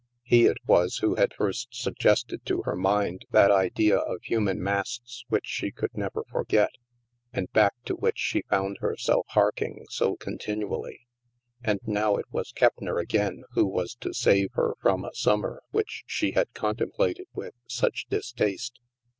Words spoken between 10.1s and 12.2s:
continually. And now